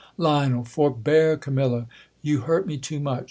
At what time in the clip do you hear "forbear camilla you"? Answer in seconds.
0.63-2.39